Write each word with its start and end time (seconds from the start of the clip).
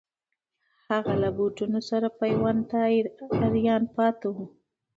هغه 0.89 1.13
له 1.21 1.29
بوټو 1.37 1.65
سره 1.89 2.07
پیوند 2.19 2.61
ته 2.71 2.77
آریان 3.45 3.83
پاتې 3.95 4.27
وو. 4.35 4.45